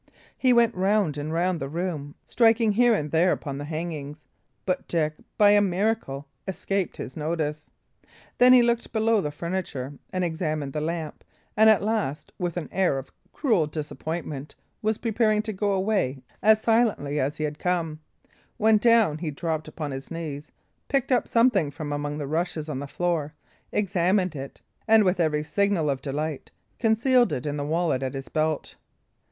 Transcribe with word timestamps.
He 0.35 0.51
went 0.51 0.73
round 0.73 1.15
and 1.15 1.31
round 1.31 1.59
the 1.59 1.69
room, 1.69 2.15
striking 2.25 2.71
here 2.71 2.95
and 2.95 3.11
there 3.11 3.31
upon 3.31 3.59
the 3.59 3.65
hangings; 3.65 4.25
but 4.65 4.87
Dick, 4.87 5.13
by 5.37 5.51
a 5.51 5.61
miracle, 5.61 6.27
escaped 6.47 6.97
his 6.97 7.15
notice. 7.15 7.67
Then 8.39 8.51
he 8.51 8.63
looked 8.63 8.91
below 8.93 9.21
the 9.21 9.29
furniture, 9.29 9.93
and 10.11 10.23
examined 10.23 10.73
the 10.73 10.81
lamp; 10.81 11.23
and, 11.55 11.69
at 11.69 11.83
last, 11.83 12.33
with 12.39 12.57
an 12.57 12.67
air 12.71 12.97
of 12.97 13.11
cruel 13.31 13.67
disappointment, 13.67 14.55
was 14.81 14.97
preparing 14.97 15.43
to 15.43 15.53
go 15.53 15.71
away 15.71 16.23
as 16.41 16.59
silently 16.59 17.19
as 17.19 17.37
he 17.37 17.43
had 17.43 17.59
come, 17.59 17.99
when 18.57 18.79
down 18.79 19.19
he 19.19 19.29
dropped 19.29 19.67
upon 19.67 19.91
his 19.91 20.09
knees, 20.09 20.51
picked 20.87 21.11
up 21.11 21.27
something 21.27 21.69
from 21.69 21.93
among 21.93 22.17
the 22.17 22.25
rushes 22.25 22.69
on 22.69 22.79
the 22.79 22.87
floor, 22.87 23.35
examined 23.71 24.35
it, 24.35 24.61
and, 24.87 25.03
with 25.03 25.19
every 25.19 25.43
signal 25.43 25.91
of 25.91 26.01
delight, 26.01 26.49
concealed 26.79 27.31
it 27.31 27.45
in 27.45 27.55
the 27.55 27.63
wallet 27.63 28.01
at 28.01 28.15
his 28.15 28.29
belt. 28.29 28.75